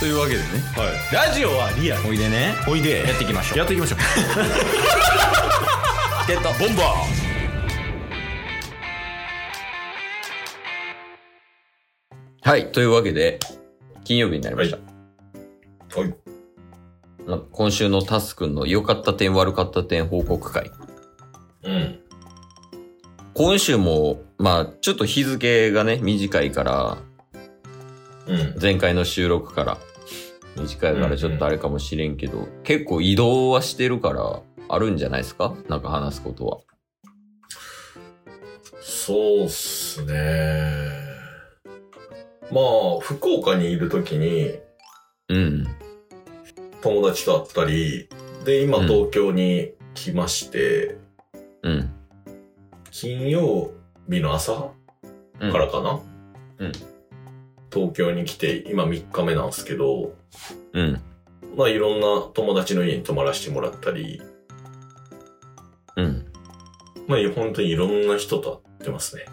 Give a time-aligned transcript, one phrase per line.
[0.00, 0.44] というわけでね
[0.78, 0.92] はい。
[1.28, 2.08] ラジオはリアル。
[2.08, 3.06] おいでねおいで。
[3.06, 3.98] やっていきましょうやっていきましょう。
[6.26, 6.82] ゲットボンバ
[12.40, 13.38] はいというわけで
[14.02, 14.80] 金曜日になりました、ー
[16.00, 16.14] はい。
[17.26, 20.70] まあ今週のタスくんの良かった点悪かった点報告会
[21.64, 22.00] うん。
[23.34, 26.96] 今週もまあちょっと日付がね短いから
[28.26, 28.56] うん。
[28.58, 29.76] 前回の収録から
[30.56, 35.54] 短いからちょっとあれかもしれんけど、結構移動はしてるからあるんじゃないですか？
[35.68, 36.58] なんか話すことは。
[38.80, 41.00] そうっすね。
[42.50, 44.58] まあ、福岡にいるときに
[45.28, 45.66] うん。
[46.80, 48.08] 友達と会ったり、
[48.44, 48.88] で、今うん。
[48.88, 50.96] 東京に来まして、
[51.62, 51.90] うん。
[52.90, 53.70] 金曜
[54.08, 54.72] 日の朝
[55.38, 56.00] うんからかな、
[56.58, 56.72] うん
[57.72, 60.14] 東京に来て、今3日目なんですけど、
[60.72, 61.00] うん。
[61.56, 64.22] まあいろんな友達の家に泊まらせてもらったり、
[65.96, 66.26] うん。
[67.06, 69.26] まあ本当にいろんな人と会ってますね。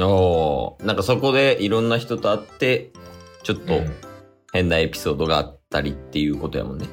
[0.00, 0.84] おー。
[0.84, 2.92] なんかそこでいろんな人と会って
[3.42, 3.94] ちょっとうん。
[4.52, 6.86] 変なエピソードがあったりっていうことやもんね。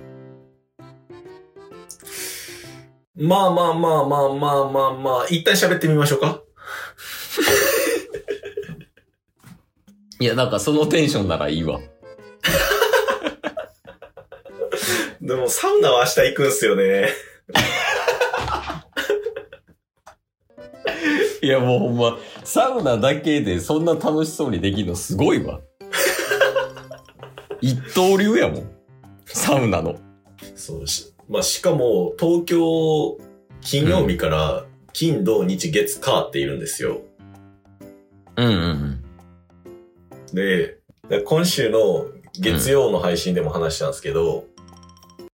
[3.15, 6.41] まあまあまあまあまあまあまあ、一旦喋ってみましょうか。
[10.19, 11.79] いやなんかそのテンションならいいわ。
[15.21, 17.09] でもサウナは明日行くんすよね。
[21.41, 25.61] いやもうほんまサウナだけでそんな楽しそうにできるのすごいわ。
[27.61, 28.69] 一刀流やもん。
[29.25, 29.95] サウナの。
[30.55, 33.17] そうし、まあしかも東京
[33.61, 37.01] 金曜日から金土日月火っているんですよ。
[38.35, 38.88] うんうんで、
[40.33, 40.77] で
[41.25, 42.05] 今週の
[42.39, 44.45] 月曜の配信でも話したんですけど、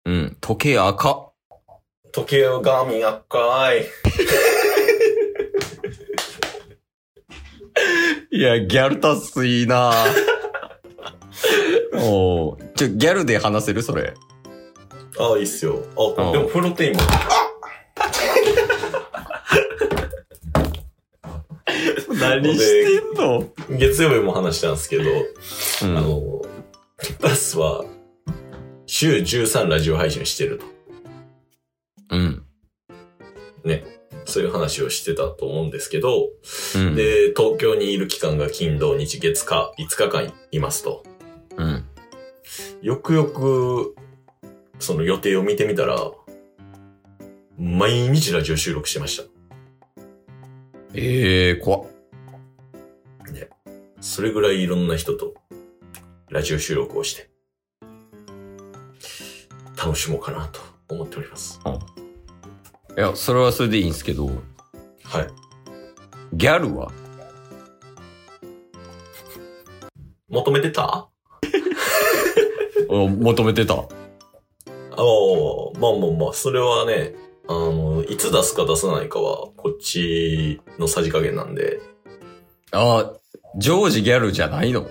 [0.05, 0.13] うん。
[0.13, 1.29] うん時計赤。
[2.11, 3.85] 時計をガーミン赤い。
[8.31, 9.93] いやギャルタスいいな。
[11.93, 13.81] おーちょギャルで話せる？
[13.81, 14.13] それ。
[15.19, 15.79] ああ、いいっすよ。
[15.95, 16.31] あ、うん。
[16.31, 17.01] でもプロテインも。
[22.29, 23.49] 何してんの？
[23.77, 26.41] 月曜日も話したんですけど、うんあの、
[27.19, 27.85] ダスは
[28.85, 30.65] 週13ラジオ配信してると。
[32.11, 32.43] うん
[33.63, 33.83] ね。
[34.25, 36.29] そういう話をしてたと思うんですけど、
[36.75, 41.03] うんで、東京にいる期間が金土日月火5日間いますと。
[41.57, 41.85] うん
[42.81, 43.95] よくよく、
[44.77, 46.11] その予定を見てみたら、
[47.57, 49.23] 毎日ラジオ収録してました。
[50.93, 51.92] ええー、怖っ
[54.03, 55.33] それぐらいいろんな人と
[56.29, 57.29] ラジオ収録をして、
[59.77, 60.59] 楽しもうかなと
[60.89, 61.61] 思っております。
[62.97, 65.27] いやそれはそれでいいんすけどはい。
[66.33, 66.91] ギャルは？
[70.27, 71.07] 求めてた？
[72.89, 73.75] 求めてた。
[73.75, 73.77] あ、
[75.79, 77.15] まあまあまあ、それはね、
[77.47, 81.79] あの、いつ出すか出さないかは、こっちのさじ加減なんで、
[82.71, 83.13] あ
[83.57, 84.89] ジョージギャルじゃないの？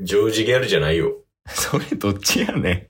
[0.00, 1.12] ジョージギャルじゃないよ。
[1.46, 2.88] それどっちやね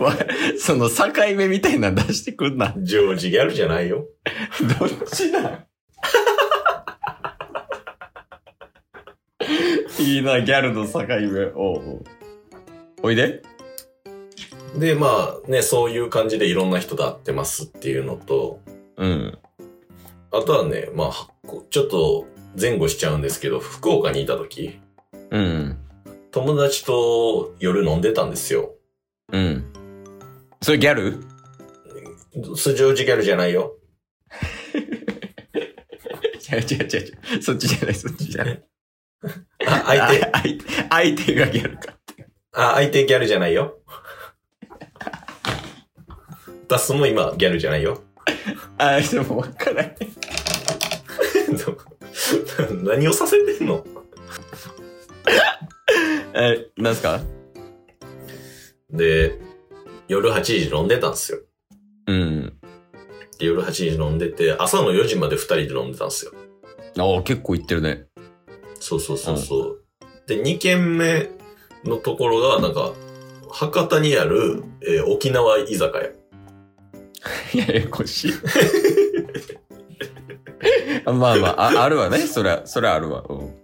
[0.00, 0.02] ん？
[0.02, 0.16] わ
[0.58, 1.04] その境
[1.36, 2.74] 目みたいなの出してくんな。
[2.78, 4.06] ジョージギャルじゃないよ。
[4.78, 5.66] どっちだ
[9.98, 11.14] いいな、ギャルの境目。
[11.54, 12.04] おうおう
[13.02, 13.42] おいで。
[14.76, 18.60] で、まあね、そういう感じでいろんな人と会ってますっていうのと、
[18.96, 19.38] うん。
[20.32, 22.26] あとはね、まあ、こちょっと
[22.58, 24.80] 前後しちゃうんですけど、福岡にいた時、
[25.30, 25.78] うん。
[26.30, 28.74] 友達と夜飲んでたんですよ。
[29.30, 29.64] うん。
[30.62, 31.22] それギャル？
[32.56, 33.74] それジョージギャルじゃないよ。
[36.50, 37.00] 違う違う違う
[37.34, 37.42] 違う。
[37.42, 38.64] そっちじゃない、そっちじゃない。
[39.66, 41.94] あ、相手、あ相手、相手がギャルか。
[42.52, 43.78] あ、相手ギャルじゃないよ。
[46.68, 48.02] ダスも今ギャルじゃないよ。
[48.78, 49.96] あ、でもわからない。
[52.84, 53.84] 何をさせてんの？
[56.34, 57.20] え、なんすか？
[58.90, 59.38] で、
[60.08, 61.38] 夜8時飲んでたんですよ。
[62.06, 62.52] うん。
[63.38, 66.32] で夜8時飲んでて、朝の4時まで2人で飲んでたんですよ。
[66.98, 68.06] ああ、結構行ってるね。
[68.80, 69.84] そうそうそうそう。
[70.26, 71.30] で、2軒目
[71.84, 72.92] のところが、なんか、
[73.50, 75.98] 博多にある、えー沖縄居酒
[77.54, 77.62] 屋。
[77.66, 78.32] ややこしい。
[81.04, 82.18] あ まあまあ、ああるわね。
[82.20, 83.24] それは、それはあるわ。
[83.28, 83.62] うん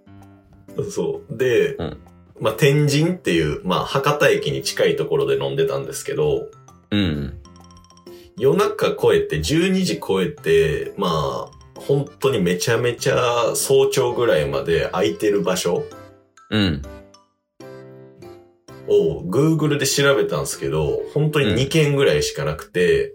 [0.91, 1.37] そう。
[1.37, 1.97] で、うん
[2.41, 6.49] まあ、天神っていう、まあ、博多駅に近いところで飲んでたんですけど、
[6.91, 7.35] うん。
[8.37, 15.85] 夜中超えて、12時超えて、まあ、本当にめちゃめちゃ早朝ぐらいまで空いてる場所
[16.51, 16.83] うん。
[18.87, 23.15] を Google で調べたんですけど、本当に2軒ぐらいしかなくて、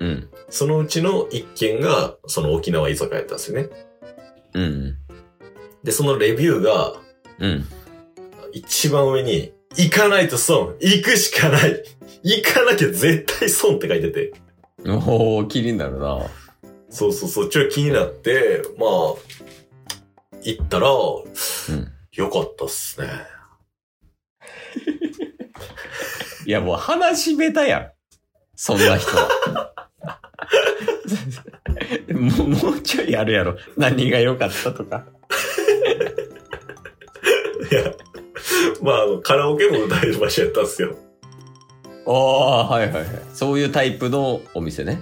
[0.00, 0.28] うん。
[0.50, 3.68] そのうちの1軒がその沖縄居酒屋やったんですよね。
[4.54, 4.96] うん。
[5.82, 6.94] で、そのレビューが
[7.38, 7.64] うん。
[8.52, 11.82] 一番上に、行かないと損行くしかない
[12.22, 14.32] 行かなきゃ絶対損って書いてて。
[14.86, 16.20] おー、気になるな。
[16.90, 19.14] そうそうそう、ちょ気になって、まあ、
[20.42, 20.92] 行ったら、ん
[22.12, 23.08] よかったっすね。
[26.46, 27.90] いや、もう話下手やん。
[28.54, 29.28] そんな人は。
[32.12, 33.56] もう、もうちょいあるやろ。
[33.76, 35.06] 何が良かったとか。
[37.70, 37.94] いや、
[38.82, 40.96] まあ、あの、カラオケも歌える場所やったんですよ。
[42.06, 43.06] ああ、はいはいはい。
[43.32, 45.00] そういうタイプのお店ね。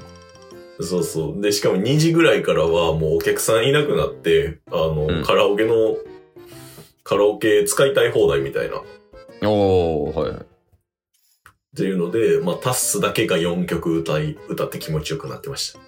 [0.81, 1.41] そうそう。
[1.41, 5.97] で、しかも2時ぐらいからはもうお客さんいなくなって、あの、うんカラオケの、
[7.05, 8.79] カラオケ使いたい放題みたいな。
[8.79, 8.83] っ
[9.43, 10.47] おー、はいはい。
[11.75, 15.81] ていうので、まあ、タッスだけが4曲歌い、歌って気持ちよくなってました。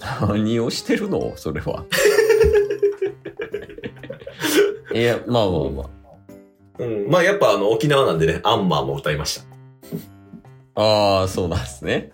[0.28, 1.32] 何をしてるの？
[1.36, 1.84] それは。
[4.94, 5.90] いや、まあまあまあ。
[6.78, 7.08] うん。
[7.10, 9.40] まあ、やっぱあの、沖縄なんでね、アンマーも歌いまし
[10.74, 10.80] た。
[10.80, 12.12] ああ、そうなんですね。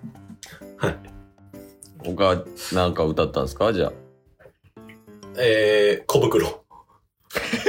[0.76, 0.96] はい。
[2.04, 3.72] 他、なんか歌ったんですか？
[3.72, 3.92] じゃあ。
[5.38, 6.64] えー、小袋。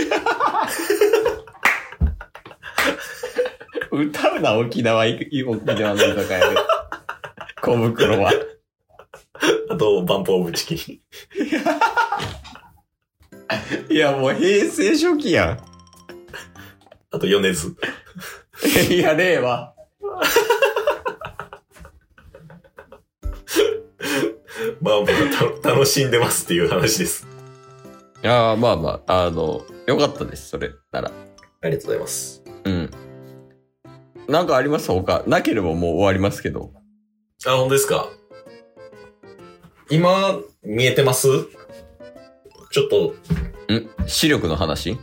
[3.91, 6.55] 歌うな、沖縄沖縄の居酒屋で。
[7.61, 8.31] 小袋は。
[9.81, 11.00] と、バンプオブチキン。
[13.89, 15.57] いや、もう平成初期やん
[17.10, 17.69] あと、米津。
[17.69, 17.75] ん。
[18.94, 19.74] いや、令和。
[24.81, 25.12] まあ、僕
[25.62, 27.25] た楽しんでますっていう話です。
[28.24, 31.12] いや、まあまあ、あの、よかったです、それなら。
[31.62, 32.44] ありがとうございます。
[32.66, 32.92] うん。
[34.28, 35.24] なんかあります他。
[35.25, 36.72] なければもう終わりますけど。
[37.48, 38.12] あ、本当ですか
[39.91, 41.27] 今、見えてます？
[42.71, 43.13] ちょっと、
[43.73, 43.89] ん？
[44.07, 44.97] 視力の話？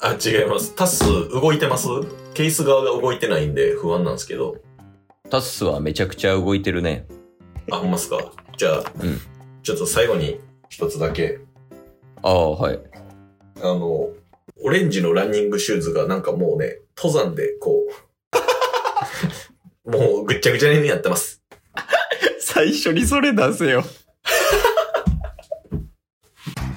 [0.00, 0.74] あ、違います。
[0.74, 1.88] タス、動いてます？
[2.32, 4.56] ケース側が動いてないんで不安なんですけど。
[5.28, 7.06] タッスはめちゃくちゃ動いてるね。
[7.70, 8.32] あ、ほんまっすか？
[8.56, 9.20] じゃあ、うん
[9.62, 11.38] ちょっと最後に一つだけ。
[12.22, 12.80] ああ、はい。
[13.60, 14.08] あの、
[14.62, 17.82] オレンジのランニングシューズがなんかもうね、登山でこ
[19.84, 21.42] う、 もうぐっちゃぐちゃにやってます。
[22.40, 23.84] 最初にそれ出せよ。